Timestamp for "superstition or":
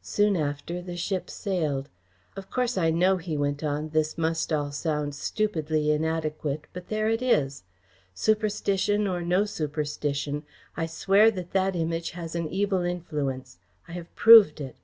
8.14-9.20